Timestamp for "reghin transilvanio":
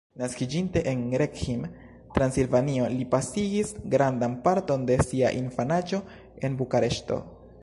1.21-2.87